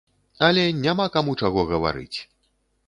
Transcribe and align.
Але 0.47 0.63
няма 0.85 1.07
каму 1.19 1.37
чаго 1.45 1.67
гаварыць! 1.75 2.17